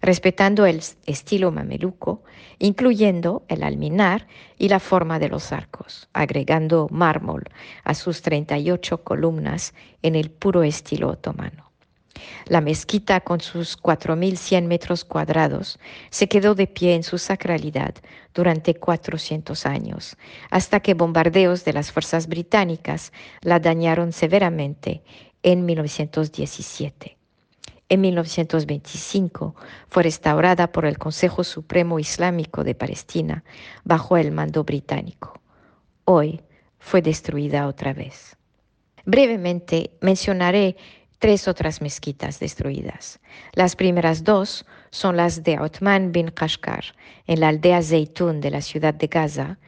respetando 0.00 0.66
el 0.66 0.82
estilo 1.06 1.52
mameluco, 1.52 2.22
incluyendo 2.58 3.44
el 3.48 3.62
alminar 3.62 4.26
y 4.58 4.68
la 4.68 4.80
forma 4.80 5.18
de 5.18 5.28
los 5.28 5.52
arcos, 5.52 6.08
agregando 6.12 6.88
mármol 6.90 7.44
a 7.84 7.94
sus 7.94 8.22
38 8.22 9.04
columnas 9.04 9.74
en 10.02 10.16
el 10.16 10.30
puro 10.30 10.62
estilo 10.62 11.08
otomano. 11.08 11.70
La 12.46 12.60
mezquita, 12.60 13.20
con 13.20 13.40
sus 13.40 13.80
4.100 13.80 14.66
metros 14.66 15.04
cuadrados, 15.04 15.78
se 16.10 16.28
quedó 16.28 16.54
de 16.54 16.66
pie 16.66 16.94
en 16.94 17.02
su 17.02 17.18
sacralidad 17.18 17.94
durante 18.34 18.74
400 18.74 19.66
años, 19.66 20.16
hasta 20.50 20.80
que 20.80 20.94
bombardeos 20.94 21.64
de 21.64 21.72
las 21.72 21.92
fuerzas 21.92 22.26
británicas 22.26 23.12
la 23.40 23.58
dañaron 23.58 24.12
severamente 24.12 25.02
en 25.42 25.64
1917. 25.66 27.16
En 27.88 28.00
1925 28.02 29.56
fue 29.88 30.04
restaurada 30.04 30.70
por 30.70 30.86
el 30.86 30.96
Consejo 30.96 31.42
Supremo 31.42 31.98
Islámico 31.98 32.62
de 32.62 32.74
Palestina 32.74 33.42
bajo 33.82 34.16
el 34.16 34.30
mando 34.30 34.62
británico. 34.62 35.40
Hoy 36.04 36.40
fue 36.78 37.02
destruida 37.02 37.66
otra 37.66 37.92
vez. 37.92 38.36
Brevemente 39.04 39.90
mencionaré 40.00 40.76
tres 41.18 41.48
otras 41.48 41.82
mezquitas 41.82 42.38
destruidas. 42.38 43.20
Las 43.52 43.76
primeras 43.76 44.24
dos 44.24 44.64
son 44.90 45.16
las 45.16 45.42
de 45.42 45.58
Othman 45.58 46.12
bin 46.12 46.28
Kashkar 46.28 46.84
en 47.26 47.40
la 47.40 47.48
aldea 47.48 47.82
Zeytun 47.82 48.40
de 48.40 48.50
la 48.50 48.60
ciudad 48.60 48.94
de 48.94 49.06
Gaza 49.06 49.58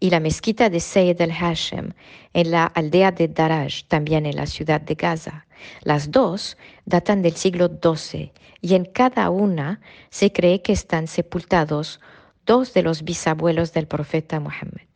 y 0.00 0.10
la 0.10 0.20
mezquita 0.20 0.68
de 0.68 0.80
Sayyid 0.80 1.20
al-Hashem 1.20 1.92
en 2.34 2.50
la 2.50 2.66
aldea 2.66 3.12
de 3.12 3.28
Daraj, 3.28 3.84
también 3.88 4.26
en 4.26 4.36
la 4.36 4.46
ciudad 4.46 4.80
de 4.80 4.94
Gaza. 4.94 5.46
Las 5.82 6.10
dos 6.10 6.56
datan 6.84 7.22
del 7.22 7.36
siglo 7.36 7.68
XII 7.68 8.32
y 8.60 8.74
en 8.74 8.84
cada 8.84 9.30
una 9.30 9.80
se 10.10 10.32
cree 10.32 10.62
que 10.62 10.72
están 10.72 11.06
sepultados 11.06 12.00
dos 12.46 12.74
de 12.74 12.82
los 12.82 13.04
bisabuelos 13.04 13.72
del 13.72 13.86
profeta 13.86 14.40
Muhammad. 14.40 14.86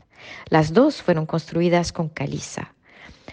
Las 0.49 0.73
dos 0.73 1.03
fueron 1.03 1.27
construidas 1.27 1.93
con 1.93 2.09
caliza. 2.09 2.75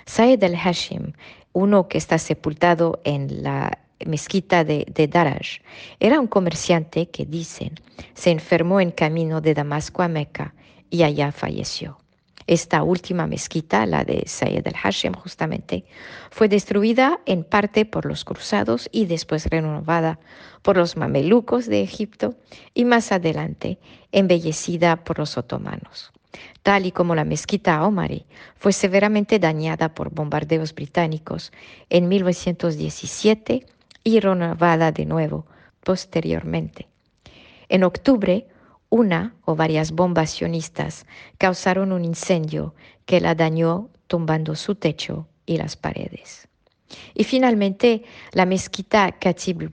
Sayyid 0.06 0.44
al-Hashim, 0.44 1.14
uno 1.54 1.88
que 1.88 1.98
está 1.98 2.18
sepultado 2.18 3.02
en 3.04 3.44
la 3.44 3.80
mezquita 4.06 4.64
de, 4.64 4.86
Daraj. 5.12 5.62
Era 6.00 6.20
un 6.20 6.28
comerciante 6.28 7.10
que, 7.10 7.26
dicen, 7.26 7.80
se 8.14 8.32
enfermó 8.32 8.80
en 8.80 8.92
camino 8.92 9.42
de 9.42 9.54
Damasco 9.54 10.02
a 10.04 10.08
Meca 10.08 10.54
y 10.90 11.04
allá 11.04 11.32
falleció. 11.32 11.98
Esta 12.46 12.84
última 12.84 13.26
mezquita, 13.26 13.86
la 13.86 14.04
de 14.04 14.24
Sayyid 14.26 14.68
al-Hashim 14.68 15.14
justamente, 15.14 15.86
fue 16.30 16.50
destruida 16.50 17.20
en 17.26 17.44
parte 17.44 17.86
por 17.86 18.06
los 18.06 18.26
cruzados 18.26 18.90
y 18.92 19.06
después 19.06 19.46
renovada 19.46 20.20
por 20.62 20.76
los 20.76 20.98
mamelucos 20.98 21.68
de 21.68 21.82
Egipto 21.82 22.36
y 22.74 22.84
más 22.84 23.12
adelante 23.12 23.80
embellecida 24.12 24.98
por 24.98 25.20
los 25.20 25.38
otomanos. 25.38 26.12
Tal 26.64 26.86
y 26.86 26.92
como 26.92 27.16
la 27.16 27.26
mezquita 27.26 27.86
Omari 27.86 28.26
fue 28.56 28.74
severamente 28.74 29.40
dañada 29.40 29.94
por 29.94 30.10
bombardeos 30.10 30.74
británicos 30.74 31.52
en 31.90 32.08
1917 32.08 33.66
y 34.04 34.20
renovada 34.20 34.92
de 34.92 35.06
nuevo 35.06 35.46
posteriormente. 35.82 36.88
En 37.70 37.84
octubre, 37.84 38.48
una 38.90 39.36
o 39.46 39.56
varias 39.56 39.92
bombas 39.92 40.32
sionistas 40.32 41.06
causaron 41.38 41.92
un 41.92 42.06
incendio 42.06 42.76
que 43.06 43.20
la 43.20 43.36
dañó 43.36 43.90
tumbando 44.08 44.56
su 44.56 44.76
techo 44.76 45.28
y 45.46 45.58
las 45.58 45.76
paredes. 45.76 46.48
Y 47.16 47.24
finalmente, 47.24 48.04
la 48.32 48.46
mezquita 48.46 49.16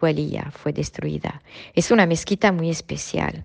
Waliya 0.00 0.50
fue 0.52 0.72
destruida. 0.72 1.42
Es 1.74 1.90
una 1.90 2.06
mezquita 2.06 2.52
muy 2.52 2.70
especial, 2.70 3.44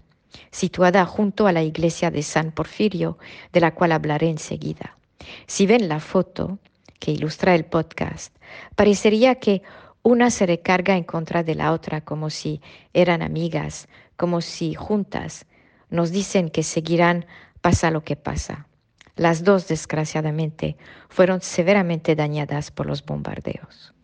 situada 0.52 1.06
junto 1.06 1.48
a 1.48 1.52
la 1.52 1.64
iglesia 1.64 2.12
de 2.12 2.24
San 2.24 2.52
Porfirio, 2.52 3.18
de 3.52 3.60
la 3.60 3.76
cual 3.76 3.92
hablaré 3.92 4.30
enseguida. 4.30 4.98
Si 5.48 5.66
ven 5.66 5.90
la 5.90 6.00
foto 6.00 6.60
que 7.00 7.12
ilustra 7.12 7.56
el 7.56 7.66
podcast, 7.66 8.34
parecería 8.76 9.36
que 9.36 9.62
una 10.06 10.30
se 10.30 10.46
recarga 10.46 10.96
en 10.96 11.04
contra 11.04 11.42
de 11.42 11.56
la 11.56 11.72
otra 11.72 12.00
como 12.02 12.30
si 12.30 12.62
eran 12.94 13.24
amigas, 13.24 13.88
como 14.18 14.40
si 14.40 14.76
juntas 14.76 15.48
nos 15.90 16.12
dicen 16.12 16.50
que 16.50 16.62
seguirán 16.62 17.26
pasa 17.62 17.90
lo 17.90 18.04
que 18.04 18.16
pasa. 18.16 18.68
Las 19.16 19.44
dos, 19.44 19.68
desgraciadamente, 19.68 20.78
fueron 21.10 21.42
severamente 21.42 22.16
dañadas 22.16 22.70
por 22.70 22.86
los 22.86 23.04
bombardeos. 23.04 23.96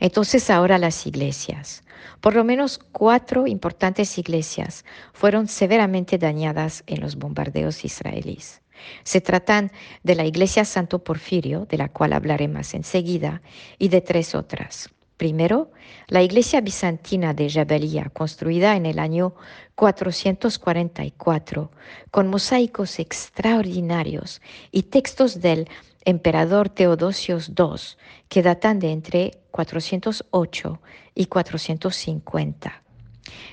Entonces 0.00 0.50
ahora 0.50 0.76
las 0.76 1.06
iglesias. 1.06 1.84
Por 2.20 2.34
lo 2.34 2.42
menos 2.42 2.80
cuatro 2.90 3.46
importantes 3.46 4.18
iglesias 4.18 4.84
fueron 5.12 5.46
severamente 5.46 6.18
dañadas 6.18 6.82
en 6.88 7.00
los 7.00 7.14
bombardeos 7.14 7.84
israelíes. 7.84 8.60
Se 9.04 9.20
tratan 9.20 9.70
de 10.02 10.16
la 10.16 10.24
iglesia 10.24 10.64
Santo 10.64 11.04
Porfirio, 11.04 11.64
de 11.66 11.78
la 11.78 11.90
cual 11.90 12.12
hablaré 12.12 12.48
más 12.48 12.74
enseguida, 12.74 13.40
y 13.78 13.86
de 13.86 14.00
tres 14.00 14.34
otras. 14.34 14.90
Primero, 15.16 15.70
la 16.08 16.22
iglesia 16.22 16.60
bizantina 16.60 17.34
de 17.34 17.48
Jabalia, 17.48 18.10
construida 18.12 18.74
en 18.74 18.84
el 18.84 18.98
año 18.98 19.34
444, 19.76 21.70
con 22.10 22.28
mosaicos 22.28 22.98
extraordinarios 22.98 24.42
y 24.72 24.82
textos 24.84 25.40
del 25.40 25.68
emperador 26.04 26.68
Teodosios 26.68 27.48
II, 27.56 27.96
que 28.28 28.42
datan 28.42 28.80
de 28.80 28.90
entre 28.90 29.38
408 29.52 30.80
y 31.14 31.26
450. 31.26 32.82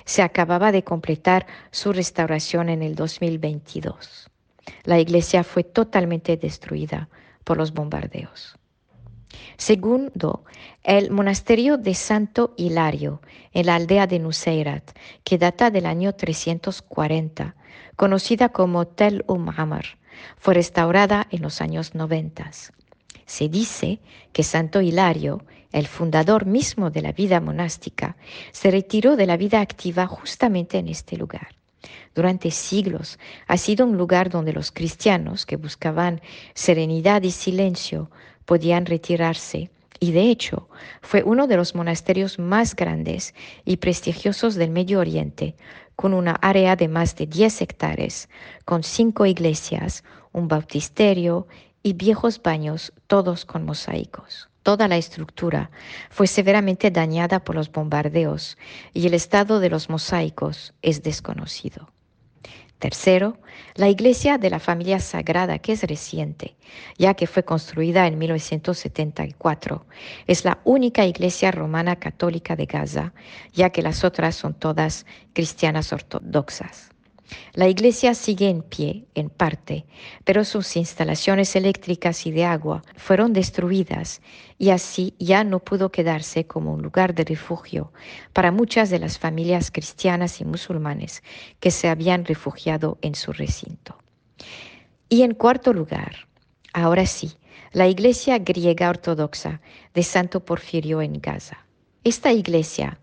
Se 0.06 0.22
acababa 0.24 0.72
de 0.72 0.84
completar 0.84 1.46
su 1.70 1.94
restauración 1.94 2.70
en 2.70 2.82
el 2.82 2.96
2022. 2.96 4.30
La 4.84 5.00
iglesia 5.00 5.44
fue 5.44 5.64
totalmente 5.64 6.38
destruida 6.38 7.08
por 7.44 7.58
los 7.58 7.72
bombardeos. 7.74 8.58
Segundo, 9.58 10.44
el 10.84 11.12
monasterio 11.12 11.78
de 11.78 11.94
Santo 11.94 12.54
Hilario, 12.58 13.22
en 13.54 13.68
la 13.68 13.76
aldea 13.76 14.08
de 14.08 14.20
Nuseirat, 14.20 14.92
que 15.24 15.38
data 15.38 15.70
del 15.70 15.86
año 15.86 16.14
340, 16.14 17.56
conocida 17.96 18.50
como 18.50 18.88
Tel 18.88 19.24
Um 19.28 19.50
Amar, 19.50 19.86
fue 20.38 20.56
restaurada 20.56 21.28
en 21.32 21.42
los 21.42 21.62
años 21.62 21.96
90. 21.96 22.52
Se 23.26 23.50
dice 23.50 24.00
que 24.34 24.44
Santo 24.44 24.82
Hilario, 24.82 25.46
el 25.72 25.88
fundador 25.88 26.46
mismo 26.46 26.90
de 26.90 27.02
la 27.02 27.12
vida 27.14 27.40
monástica, 27.40 28.18
se 28.52 28.72
retiró 28.72 29.16
de 29.16 29.26
la 29.26 29.38
vida 29.38 29.62
activa 29.62 30.06
justamente 30.08 30.78
en 30.78 30.90
este 30.90 31.16
lugar. 31.16 31.50
Durante 32.14 32.52
siglos 32.52 33.20
ha 33.48 33.58
sido 33.58 33.86
un 33.86 33.98
lugar 33.98 34.30
donde 34.30 34.54
los 34.54 34.72
cristianos 34.72 35.46
que 35.46 35.56
buscaban 35.56 36.22
serenidad 36.54 37.24
y 37.24 37.32
silencio 37.32 38.12
podían 38.46 38.86
retirarse 38.86 39.70
y 40.04 40.12
de 40.12 40.32
hecho 40.32 40.68
fue 41.02 41.22
uno 41.24 41.46
de 41.46 41.56
los 41.58 41.76
monasterios 41.76 42.40
más 42.40 42.76
grandes 42.76 43.36
y 43.66 43.78
prestigiosos 43.78 44.56
del 44.56 44.72
Medio 44.72 45.00
Oriente, 45.00 45.56
con 45.96 46.16
una 46.16 46.32
área 46.42 46.76
de 46.76 46.88
más 46.88 47.16
de 47.16 47.28
10 47.28 47.62
hectáreas, 47.62 48.28
con 48.66 48.82
cinco 48.82 49.28
iglesias, 49.28 50.04
un 50.32 50.48
bautisterio 50.48 51.48
y 51.84 51.94
viejos 51.94 52.42
baños, 52.42 52.94
todos 53.06 53.46
con 53.46 53.64
mosaicos. 53.64 54.50
Toda 54.64 54.88
la 54.88 54.98
estructura 54.98 55.70
fue 56.10 56.26
severamente 56.26 56.90
dañada 56.90 57.44
por 57.44 57.56
los 57.56 57.72
bombardeos 57.72 58.58
y 58.94 59.06
el 59.06 59.14
estado 59.14 59.60
de 59.60 59.70
los 59.70 59.90
mosaicos 59.90 60.74
es 60.82 61.04
desconocido. 61.04 61.90
Tercero, 62.82 63.38
la 63.76 63.90
iglesia 63.90 64.40
de 64.40 64.50
la 64.50 64.58
familia 64.58 65.00
sagrada, 65.00 65.60
que 65.60 65.74
es 65.74 65.84
reciente, 65.84 66.56
ya 66.98 67.14
que 67.14 67.28
fue 67.28 67.46
construida 67.46 68.08
en 68.08 68.18
1974. 68.18 69.86
Es 70.26 70.46
la 70.46 70.58
única 70.64 71.06
iglesia 71.06 71.52
romana 71.52 71.98
católica 71.98 72.56
de 72.56 72.66
Gaza, 72.66 73.14
ya 73.54 73.70
que 73.70 73.84
las 73.84 74.04
otras 74.04 74.36
son 74.36 74.56
todas 74.56 75.06
cristianas 75.34 75.94
ortodoxas. 75.94 76.90
La 77.54 77.68
iglesia 77.68 78.14
sigue 78.14 78.50
en 78.50 78.62
pie, 78.62 79.06
en 79.14 79.30
parte, 79.30 79.86
pero 80.24 80.46
sus 80.46 80.76
instalaciones 80.78 81.56
eléctricas 81.56 82.26
y 82.26 82.32
de 82.32 82.46
agua 82.46 82.82
fueron 82.96 83.34
destruidas 83.34 84.22
y 84.58 84.70
así 84.70 85.14
ya 85.20 85.44
no 85.44 85.60
pudo 85.60 85.92
quedarse 85.92 86.46
como 86.46 86.74
un 86.74 86.82
lugar 86.82 87.14
de 87.14 87.24
refugio 87.24 87.92
para 88.34 88.52
muchas 88.52 88.90
de 88.90 89.00
las 89.00 89.20
familias 89.20 89.72
cristianas 89.72 90.40
y 90.40 90.46
musulmanes 90.46 91.24
que 91.60 91.72
se 91.72 91.90
habían 91.90 92.26
refugiado 92.26 92.98
en 93.02 93.16
su 93.16 93.34
recinto. 93.34 93.98
Y 95.10 95.24
en 95.24 95.34
cuarto 95.34 95.74
lugar, 95.74 96.28
ahora 96.74 97.06
sí, 97.06 97.34
la 97.74 97.88
iglesia 97.88 98.38
griega 98.40 98.90
ortodoxa 98.90 99.62
de 99.94 100.04
Santo 100.04 100.40
Porfirio 100.46 101.02
en 101.02 101.20
Gaza. 101.22 101.66
Esta 102.04 102.32
iglesia 102.32 102.98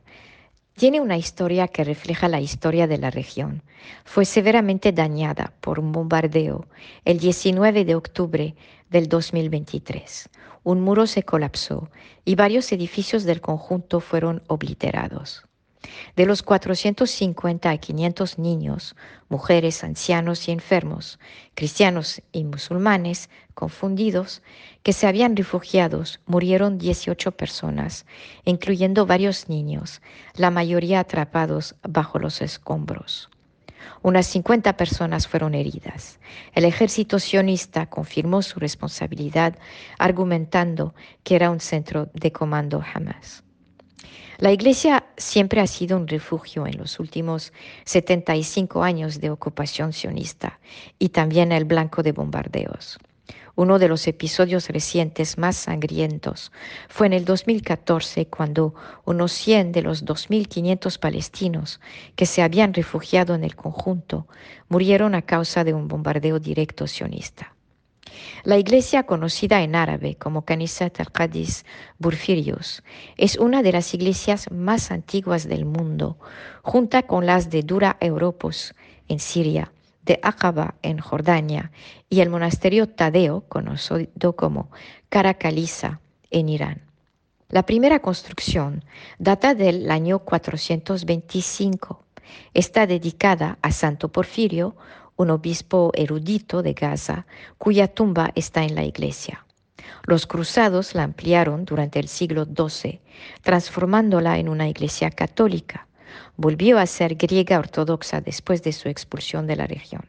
tiene 0.78 1.00
una 1.00 1.16
historia 1.16 1.66
que 1.66 1.82
refleja 1.82 2.28
la 2.28 2.40
historia 2.40 2.86
de 2.86 2.98
la 2.98 3.10
región. 3.10 3.64
Fue 4.04 4.24
severamente 4.24 4.92
dañada 4.92 5.52
por 5.60 5.80
un 5.80 5.90
bombardeo 5.90 6.66
el 7.04 7.18
19 7.18 7.84
de 7.84 7.96
octubre 7.96 8.54
del 8.88 9.08
2023. 9.08 10.30
Un 10.62 10.80
muro 10.80 11.08
se 11.08 11.24
colapsó 11.24 11.90
y 12.24 12.36
varios 12.36 12.70
edificios 12.70 13.24
del 13.24 13.40
conjunto 13.40 13.98
fueron 13.98 14.44
obliterados. 14.46 15.47
De 16.16 16.26
los 16.26 16.42
450 16.42 17.70
a 17.70 17.78
500 17.78 18.38
niños, 18.38 18.96
mujeres, 19.28 19.84
ancianos 19.84 20.48
y 20.48 20.52
enfermos, 20.52 21.18
cristianos 21.54 22.22
y 22.32 22.44
musulmanes 22.44 23.30
confundidos, 23.54 24.42
que 24.82 24.92
se 24.92 25.06
habían 25.06 25.36
refugiado, 25.36 26.02
murieron 26.26 26.78
18 26.78 27.32
personas, 27.32 28.06
incluyendo 28.44 29.06
varios 29.06 29.48
niños, 29.48 30.00
la 30.34 30.50
mayoría 30.50 31.00
atrapados 31.00 31.76
bajo 31.82 32.18
los 32.18 32.40
escombros. 32.42 33.30
Unas 34.02 34.26
50 34.26 34.76
personas 34.76 35.26
fueron 35.26 35.54
heridas. 35.54 36.20
El 36.54 36.64
ejército 36.64 37.18
sionista 37.18 37.86
confirmó 37.86 38.42
su 38.42 38.60
responsabilidad, 38.60 39.58
argumentando 39.98 40.94
que 41.22 41.36
era 41.36 41.50
un 41.50 41.60
centro 41.60 42.08
de 42.14 42.32
comando 42.32 42.82
Hamas. 42.82 43.44
La 44.38 44.52
iglesia 44.52 45.04
siempre 45.16 45.60
ha 45.60 45.66
sido 45.66 45.96
un 45.96 46.06
refugio 46.06 46.66
en 46.66 46.78
los 46.78 47.00
últimos 47.00 47.52
75 47.84 48.82
años 48.82 49.20
de 49.20 49.30
ocupación 49.30 49.92
sionista 49.92 50.60
y 50.98 51.08
también 51.08 51.50
el 51.50 51.64
blanco 51.64 52.02
de 52.02 52.12
bombardeos. 52.12 52.98
Uno 53.56 53.80
de 53.80 53.88
los 53.88 54.06
episodios 54.06 54.68
recientes 54.68 55.36
más 55.36 55.56
sangrientos 55.56 56.52
fue 56.88 57.08
en 57.08 57.12
el 57.14 57.24
2014 57.24 58.26
cuando 58.26 58.72
unos 59.04 59.32
100 59.32 59.72
de 59.72 59.82
los 59.82 60.04
2.500 60.04 61.00
palestinos 61.00 61.80
que 62.14 62.24
se 62.24 62.42
habían 62.42 62.72
refugiado 62.72 63.34
en 63.34 63.42
el 63.42 63.56
conjunto 63.56 64.28
murieron 64.68 65.16
a 65.16 65.22
causa 65.22 65.64
de 65.64 65.74
un 65.74 65.88
bombardeo 65.88 66.38
directo 66.38 66.86
sionista. 66.86 67.57
La 68.44 68.58
iglesia 68.58 69.04
conocida 69.04 69.62
en 69.62 69.74
árabe 69.74 70.16
como 70.16 70.44
Kanisat 70.44 71.00
al-Qadis 71.00 71.64
Burfirius 71.98 72.82
es 73.16 73.36
una 73.36 73.62
de 73.62 73.72
las 73.72 73.94
iglesias 73.94 74.50
más 74.50 74.90
antiguas 74.90 75.48
del 75.48 75.64
mundo, 75.64 76.18
junto 76.62 77.00
con 77.06 77.26
las 77.26 77.50
de 77.50 77.62
Dura 77.62 77.96
Europos 78.00 78.74
en 79.08 79.18
Siria, 79.18 79.72
de 80.02 80.18
Aqaba 80.22 80.74
en 80.82 80.98
Jordania 80.98 81.70
y 82.08 82.20
el 82.20 82.30
monasterio 82.30 82.88
Tadeo, 82.88 83.42
conocido 83.48 84.34
como 84.36 84.70
Karakalisa 85.08 86.00
en 86.30 86.48
Irán. 86.48 86.82
La 87.50 87.64
primera 87.64 88.00
construcción 88.00 88.84
data 89.18 89.54
del 89.54 89.90
año 89.90 90.18
425. 90.18 92.04
Está 92.52 92.86
dedicada 92.86 93.58
a 93.62 93.72
Santo 93.72 94.10
Porfirio, 94.10 94.76
un 95.18 95.30
obispo 95.30 95.90
erudito 95.94 96.62
de 96.62 96.72
Gaza, 96.74 97.26
cuya 97.58 97.88
tumba 97.88 98.30
está 98.36 98.62
en 98.64 98.76
la 98.76 98.84
iglesia. 98.84 99.44
Los 100.06 100.26
cruzados 100.26 100.94
la 100.94 101.02
ampliaron 101.02 101.64
durante 101.64 101.98
el 101.98 102.06
siglo 102.08 102.46
XII, 102.46 103.00
transformándola 103.42 104.38
en 104.38 104.48
una 104.48 104.68
iglesia 104.68 105.10
católica. 105.10 105.88
Volvió 106.36 106.78
a 106.78 106.86
ser 106.86 107.16
griega 107.16 107.58
ortodoxa 107.58 108.20
después 108.20 108.62
de 108.62 108.72
su 108.72 108.88
expulsión 108.88 109.48
de 109.48 109.56
la 109.56 109.66
región. 109.66 110.08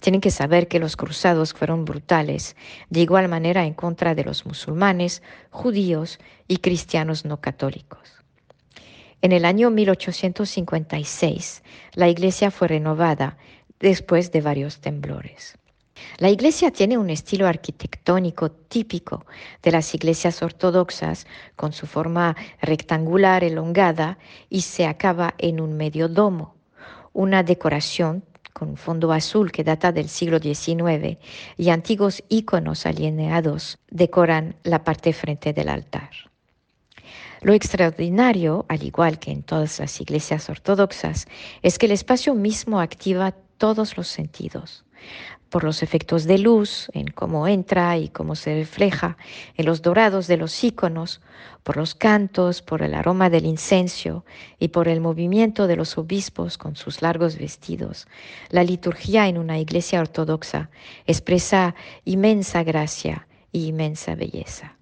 Tienen 0.00 0.22
que 0.22 0.30
saber 0.30 0.68
que 0.68 0.80
los 0.80 0.96
cruzados 0.96 1.52
fueron 1.52 1.84
brutales, 1.84 2.56
de 2.88 3.00
igual 3.00 3.28
manera 3.28 3.66
en 3.66 3.74
contra 3.74 4.14
de 4.14 4.24
los 4.24 4.46
musulmanes, 4.46 5.22
judíos 5.50 6.18
y 6.48 6.58
cristianos 6.58 7.26
no 7.26 7.42
católicos. 7.42 8.24
En 9.24 9.32
el 9.32 9.44
año 9.46 9.70
1856, 9.70 11.62
la 11.94 12.08
iglesia 12.08 12.50
fue 12.50 12.68
renovada 12.68 13.38
después 13.80 14.32
de 14.32 14.40
varios 14.40 14.80
temblores. 14.80 15.58
La 16.18 16.30
iglesia 16.30 16.70
tiene 16.70 16.98
un 16.98 17.10
estilo 17.10 17.46
arquitectónico 17.46 18.50
típico 18.50 19.24
de 19.62 19.72
las 19.72 19.94
iglesias 19.94 20.42
ortodoxas, 20.42 21.26
con 21.56 21.72
su 21.72 21.86
forma 21.86 22.36
rectangular 22.60 23.44
elongada 23.44 24.18
y 24.50 24.62
se 24.62 24.86
acaba 24.86 25.34
en 25.38 25.60
un 25.60 25.76
medio 25.76 26.08
domo, 26.08 26.54
una 27.12 27.42
decoración 27.42 28.24
con 28.52 28.76
fondo 28.76 29.12
azul 29.12 29.50
que 29.50 29.64
data 29.64 29.92
del 29.92 30.08
siglo 30.08 30.38
XIX 30.38 31.18
y 31.56 31.70
antiguos 31.70 32.22
iconos 32.28 32.86
alineados 32.86 33.78
decoran 33.90 34.56
la 34.62 34.84
parte 34.84 35.12
frente 35.12 35.52
del 35.52 35.68
altar. 35.68 36.10
Lo 37.40 37.52
extraordinario, 37.52 38.64
al 38.68 38.82
igual 38.84 39.18
que 39.18 39.30
en 39.30 39.42
todas 39.42 39.78
las 39.78 40.00
iglesias 40.00 40.48
ortodoxas, 40.48 41.26
es 41.62 41.78
que 41.78 41.86
el 41.86 41.92
espacio 41.92 42.34
mismo 42.34 42.80
activa 42.80 43.34
todos 43.58 43.96
los 43.96 44.08
sentidos, 44.08 44.84
por 45.48 45.62
los 45.64 45.82
efectos 45.82 46.24
de 46.24 46.38
luz, 46.38 46.90
en 46.94 47.06
cómo 47.06 47.46
entra 47.46 47.96
y 47.96 48.08
cómo 48.08 48.34
se 48.34 48.54
refleja 48.54 49.16
en 49.56 49.66
los 49.66 49.82
dorados 49.82 50.26
de 50.26 50.36
los 50.36 50.64
íconos, 50.64 51.20
por 51.62 51.76
los 51.76 51.94
cantos, 51.94 52.60
por 52.60 52.82
el 52.82 52.94
aroma 52.94 53.30
del 53.30 53.46
incenso 53.46 54.24
y 54.58 54.68
por 54.68 54.88
el 54.88 55.00
movimiento 55.00 55.66
de 55.66 55.76
los 55.76 55.96
obispos 55.96 56.58
con 56.58 56.76
sus 56.76 57.02
largos 57.02 57.38
vestidos. 57.38 58.08
La 58.50 58.64
liturgia 58.64 59.28
en 59.28 59.38
una 59.38 59.58
iglesia 59.58 60.00
ortodoxa 60.00 60.70
expresa 61.06 61.74
inmensa 62.04 62.64
gracia 62.64 63.28
y 63.52 63.66
inmensa 63.68 64.14
belleza. 64.14 64.76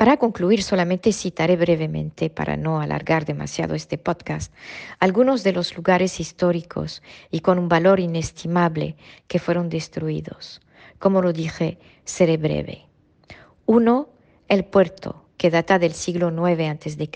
Para 0.00 0.16
concluir, 0.16 0.62
solamente 0.62 1.12
citaré 1.12 1.56
brevemente, 1.56 2.30
para 2.30 2.56
no 2.56 2.80
alargar 2.80 3.26
demasiado 3.26 3.74
este 3.74 3.98
podcast, 3.98 4.50
algunos 4.98 5.44
de 5.44 5.52
los 5.52 5.76
lugares 5.76 6.20
históricos 6.20 7.02
y 7.30 7.40
con 7.40 7.58
un 7.58 7.68
valor 7.68 8.00
inestimable 8.00 8.96
que 9.28 9.38
fueron 9.38 9.68
destruidos. 9.68 10.62
Como 10.98 11.20
lo 11.20 11.34
dije, 11.34 11.78
seré 12.06 12.38
breve. 12.38 12.86
Uno, 13.66 14.08
el 14.48 14.64
puerto, 14.64 15.26
que 15.36 15.50
data 15.50 15.78
del 15.78 15.92
siglo 15.92 16.30
IX 16.30 16.70
a.C., 16.70 17.10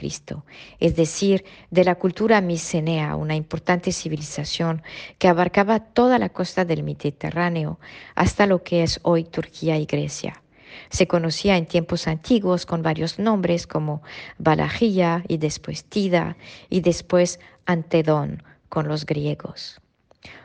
es 0.78 0.94
decir, 0.94 1.42
de 1.70 1.84
la 1.84 1.94
cultura 1.94 2.42
micenea, 2.42 3.16
una 3.16 3.34
importante 3.34 3.92
civilización 3.92 4.82
que 5.16 5.28
abarcaba 5.28 5.80
toda 5.80 6.18
la 6.18 6.28
costa 6.28 6.66
del 6.66 6.82
Mediterráneo 6.82 7.78
hasta 8.14 8.44
lo 8.44 8.62
que 8.62 8.82
es 8.82 9.00
hoy 9.04 9.24
Turquía 9.24 9.78
y 9.78 9.86
Grecia. 9.86 10.43
Se 10.90 11.06
conocía 11.06 11.56
en 11.56 11.66
tiempos 11.66 12.06
antiguos 12.06 12.66
con 12.66 12.82
varios 12.82 13.18
nombres 13.18 13.66
como 13.66 14.02
Balajía 14.38 15.24
y 15.28 15.38
después 15.38 15.84
Tida 15.84 16.36
y 16.70 16.80
después 16.80 17.40
Antedón 17.66 18.42
con 18.68 18.88
los 18.88 19.06
griegos. 19.06 19.80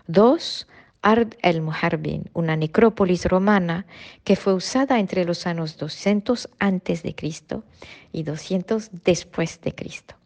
Dos, 0.07 0.67
Ard 1.01 1.35
el 1.41 1.61
Muharbin, 1.61 2.29
una 2.33 2.57
necrópolis 2.57 3.25
romana 3.25 3.85
que 4.23 4.35
fue 4.35 4.53
usada 4.53 4.99
entre 4.99 5.23
los 5.23 5.47
años 5.47 5.77
200 5.77 6.49
antes 6.59 7.03
de 7.03 7.15
Cristo 7.15 7.63
y 8.11 8.23
200 8.23 8.89
después 9.05 9.61
de 9.61 9.73
Cristo. 9.73 10.18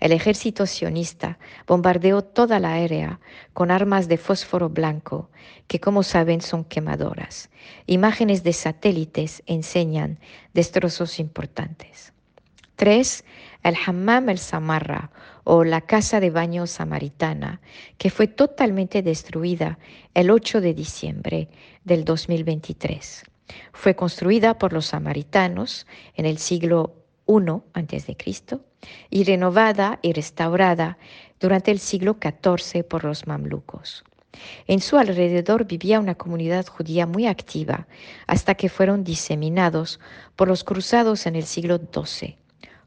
El 0.00 0.12
ejército 0.12 0.66
sionista 0.66 1.38
bombardeó 1.66 2.22
toda 2.22 2.60
la 2.60 2.74
área 2.74 3.20
con 3.52 3.70
armas 3.70 4.08
de 4.08 4.16
fósforo 4.16 4.68
blanco, 4.68 5.30
que 5.66 5.80
como 5.80 6.02
saben 6.02 6.40
son 6.40 6.64
quemadoras. 6.64 7.50
Imágenes 7.86 8.42
de 8.44 8.52
satélites 8.52 9.42
enseñan 9.46 10.18
destrozos 10.54 11.18
importantes. 11.18 12.12
3. 12.76 13.24
El 13.64 13.74
Hammam 13.86 14.28
el 14.28 14.38
Samarra 14.38 15.10
o 15.42 15.64
la 15.64 15.80
casa 15.80 16.20
de 16.20 16.30
baño 16.30 16.66
samaritana, 16.68 17.60
que 17.98 18.10
fue 18.10 18.28
totalmente 18.28 19.02
destruida 19.02 19.78
el 20.14 20.30
8 20.30 20.60
de 20.60 20.74
diciembre 20.74 21.48
del 21.82 22.04
2023. 22.04 23.24
Fue 23.72 23.96
construida 23.96 24.58
por 24.58 24.72
los 24.72 24.86
samaritanos 24.86 25.86
en 26.14 26.26
el 26.26 26.38
siglo 26.38 26.97
I 27.28 27.50
a.C. 27.74 28.16
y 29.10 29.24
renovada 29.24 29.98
y 30.00 30.14
restaurada 30.14 30.96
durante 31.38 31.70
el 31.70 31.78
siglo 31.78 32.16
XIV 32.20 32.84
por 32.84 33.04
los 33.04 33.26
mamlucos. 33.26 34.02
En 34.66 34.80
su 34.80 34.96
alrededor 34.96 35.66
vivía 35.66 36.00
una 36.00 36.14
comunidad 36.14 36.66
judía 36.66 37.06
muy 37.06 37.26
activa 37.26 37.86
hasta 38.26 38.54
que 38.54 38.70
fueron 38.70 39.04
diseminados 39.04 40.00
por 40.36 40.48
los 40.48 40.64
cruzados 40.64 41.26
en 41.26 41.36
el 41.36 41.44
siglo 41.44 41.78
XII. 41.78 42.38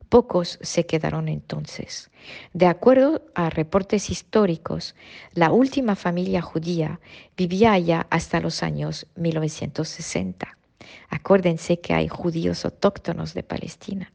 Pocos 0.10 0.58
se 0.62 0.86
quedaron 0.86 1.30
entonces. 1.30 2.10
De 2.54 2.66
acuerdo 2.66 3.22
a 3.36 3.50
reportes 3.50 4.10
históricos, 4.10 4.96
la 5.34 5.52
última 5.52 5.96
familia 5.96 6.42
judía 6.42 7.00
vivía 7.38 7.74
allá 7.74 8.08
hasta 8.10 8.42
los 8.42 8.64
años 8.64 9.08
1960. 9.16 10.58
Acuérdense 11.10 11.80
que 11.80 11.94
hay 11.94 12.08
judíos 12.08 12.66
autóctonos 12.66 13.34
de 13.34 13.44
Palestina. 13.44 14.12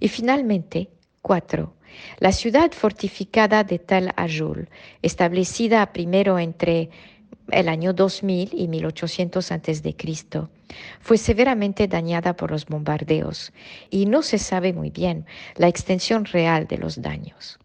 Y 0.00 0.08
finalmente, 0.08 0.88
cuatro, 1.20 1.74
la 2.18 2.32
ciudad 2.32 2.72
fortificada 2.72 3.64
de 3.64 3.78
Tel 3.78 4.10
Ajul, 4.16 4.68
establecida 5.02 5.92
primero 5.92 6.38
entre 6.38 6.90
el 7.50 7.68
año 7.68 7.92
2000 7.92 8.50
y 8.52 8.68
1800 8.68 9.52
a.C., 9.52 9.96
fue 11.00 11.18
severamente 11.18 11.86
dañada 11.86 12.34
por 12.34 12.50
los 12.50 12.66
bombardeos 12.66 13.52
y 13.90 14.06
no 14.06 14.22
se 14.22 14.38
sabe 14.38 14.72
muy 14.72 14.90
bien 14.90 15.26
la 15.56 15.68
extensión 15.68 16.24
real 16.24 16.66
de 16.66 16.78
los 16.78 17.02
daños. 17.02 17.58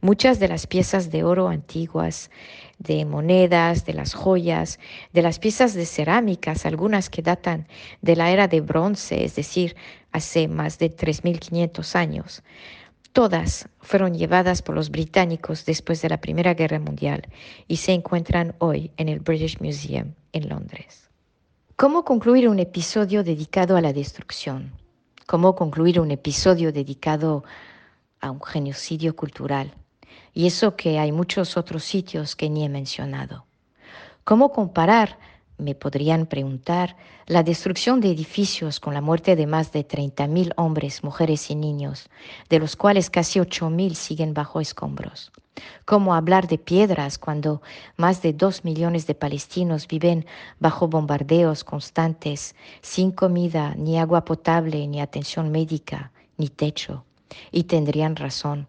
Muchas 0.00 0.38
de 0.38 0.48
las 0.48 0.66
piezas 0.66 1.10
de 1.10 1.24
oro 1.24 1.48
antiguas, 1.48 2.30
de 2.78 3.04
monedas, 3.04 3.84
de 3.84 3.94
las 3.94 4.14
joyas, 4.14 4.78
de 5.12 5.22
las 5.22 5.38
piezas 5.38 5.74
de 5.74 5.86
cerámicas, 5.86 6.66
algunas 6.66 7.10
que 7.10 7.22
datan 7.22 7.66
de 8.02 8.16
la 8.16 8.30
era 8.30 8.48
de 8.48 8.60
bronce, 8.60 9.24
es 9.24 9.36
decir, 9.36 9.76
hace 10.12 10.48
más 10.48 10.78
de 10.78 10.94
3.500 10.94 11.96
años, 11.96 12.42
Todas 13.14 13.68
fueron 13.78 14.14
llevadas 14.14 14.60
por 14.60 14.74
los 14.74 14.90
británicos 14.90 15.64
después 15.64 16.02
de 16.02 16.08
la 16.08 16.20
Primera 16.20 16.54
Guerra 16.54 16.80
Mundial 16.80 17.28
y 17.68 17.76
se 17.76 17.92
encuentran 17.92 18.56
hoy 18.58 18.90
en 18.96 19.08
el 19.08 19.20
British 19.20 19.60
Museum 19.60 20.14
en 20.32 20.48
Londres. 20.48 21.08
¿Cómo 21.76 22.04
concluir 22.04 22.48
un 22.48 22.58
episodio 22.58 23.22
dedicado 23.22 23.76
a 23.76 23.80
la 23.80 23.92
destrucción? 23.92 24.72
¿Cómo 25.26 25.54
concluir 25.54 26.00
un 26.00 26.10
episodio 26.10 26.72
dedicado 26.72 27.44
a 28.24 28.30
un 28.30 28.40
genocidio 28.40 29.14
cultural? 29.14 29.74
Y 30.32 30.46
eso 30.46 30.76
que 30.76 30.98
hay 30.98 31.12
muchos 31.12 31.56
otros 31.56 31.84
sitios 31.84 32.34
que 32.34 32.50
ni 32.50 32.64
he 32.64 32.68
mencionado. 32.68 33.44
¿Cómo 34.24 34.52
comparar 34.52 35.18
me 35.58 35.74
podrían 35.74 36.26
preguntar, 36.26 36.96
la 37.26 37.42
destrucción 37.42 38.00
de 38.00 38.10
edificios 38.10 38.80
con 38.80 38.94
la 38.94 39.00
muerte 39.00 39.36
de 39.36 39.46
más 39.46 39.72
de 39.72 39.86
30.000 39.86 40.52
hombres, 40.56 41.04
mujeres 41.04 41.50
y 41.50 41.54
niños, 41.54 42.10
de 42.48 42.58
los 42.58 42.76
cuales 42.76 43.08
casi 43.08 43.38
8.000 43.38 43.94
siguen 43.94 44.34
bajo 44.34 44.60
escombros. 44.60 45.32
¿Cómo 45.84 46.14
hablar 46.14 46.48
de 46.48 46.58
piedras 46.58 47.18
cuando 47.18 47.62
más 47.96 48.20
de 48.22 48.32
2 48.32 48.64
millones 48.64 49.06
de 49.06 49.14
palestinos 49.14 49.86
viven 49.86 50.26
bajo 50.58 50.88
bombardeos 50.88 51.62
constantes, 51.62 52.56
sin 52.82 53.12
comida, 53.12 53.74
ni 53.76 53.98
agua 53.98 54.24
potable, 54.24 54.86
ni 54.88 55.00
atención 55.00 55.52
médica, 55.52 56.10
ni 56.36 56.48
techo? 56.48 57.04
Y 57.50 57.64
tendrían 57.64 58.16
razón. 58.16 58.68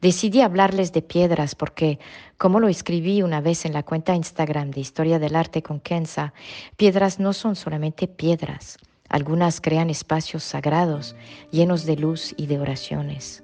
Decidí 0.00 0.40
hablarles 0.40 0.92
de 0.92 1.02
piedras 1.02 1.54
porque, 1.54 1.98
como 2.38 2.60
lo 2.60 2.68
escribí 2.68 3.22
una 3.22 3.40
vez 3.40 3.64
en 3.64 3.74
la 3.74 3.82
cuenta 3.82 4.14
Instagram 4.14 4.70
de 4.70 4.80
Historia 4.80 5.18
del 5.18 5.36
Arte 5.36 5.62
con 5.62 5.80
Kenza, 5.80 6.32
piedras 6.76 7.20
no 7.20 7.32
son 7.32 7.54
solamente 7.54 8.08
piedras. 8.08 8.78
Algunas 9.08 9.60
crean 9.60 9.90
espacios 9.90 10.44
sagrados 10.44 11.16
llenos 11.50 11.86
de 11.86 11.96
luz 11.96 12.34
y 12.36 12.46
de 12.46 12.58
oraciones. 12.58 13.42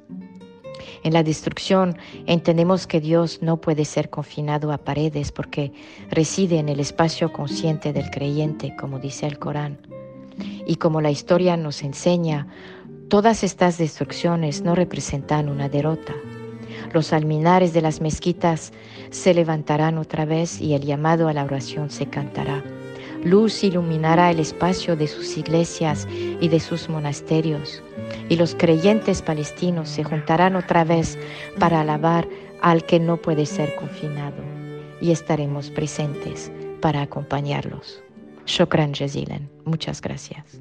En 1.02 1.12
la 1.12 1.22
destrucción 1.22 1.96
entendemos 2.26 2.86
que 2.86 3.00
Dios 3.00 3.40
no 3.40 3.60
puede 3.60 3.84
ser 3.84 4.10
confinado 4.10 4.72
a 4.72 4.78
paredes 4.78 5.32
porque 5.32 5.72
reside 6.10 6.58
en 6.58 6.68
el 6.68 6.80
espacio 6.80 7.32
consciente 7.32 7.92
del 7.92 8.10
creyente, 8.10 8.74
como 8.76 8.98
dice 8.98 9.26
el 9.26 9.38
Corán. 9.38 9.78
Y 10.66 10.76
como 10.76 11.00
la 11.00 11.10
historia 11.10 11.56
nos 11.56 11.82
enseña, 11.82 12.48
Todas 13.08 13.44
estas 13.44 13.78
destrucciones 13.78 14.62
no 14.62 14.74
representan 14.74 15.48
una 15.48 15.68
derrota. 15.68 16.14
Los 16.92 17.12
alminares 17.12 17.72
de 17.72 17.82
las 17.82 18.00
mezquitas 18.00 18.72
se 19.10 19.34
levantarán 19.34 19.98
otra 19.98 20.24
vez 20.24 20.60
y 20.60 20.74
el 20.74 20.82
llamado 20.82 21.28
a 21.28 21.32
la 21.32 21.44
oración 21.44 21.90
se 21.90 22.06
cantará. 22.06 22.64
Luz 23.22 23.64
iluminará 23.64 24.30
el 24.30 24.40
espacio 24.40 24.96
de 24.96 25.06
sus 25.06 25.36
iglesias 25.36 26.06
y 26.12 26.48
de 26.48 26.60
sus 26.60 26.88
monasterios, 26.88 27.82
y 28.28 28.36
los 28.36 28.54
creyentes 28.54 29.22
palestinos 29.22 29.88
se 29.88 30.04
juntarán 30.04 30.56
otra 30.56 30.84
vez 30.84 31.18
para 31.58 31.80
alabar 31.80 32.28
al 32.60 32.84
que 32.84 33.00
no 33.00 33.16
puede 33.16 33.46
ser 33.46 33.74
confinado, 33.76 34.42
y 35.00 35.10
estaremos 35.10 35.70
presentes 35.70 36.52
para 36.80 37.02
acompañarlos. 37.02 38.02
Shokran 38.46 38.92
jazilan. 38.92 39.48
Muchas 39.64 40.02
gracias. 40.02 40.60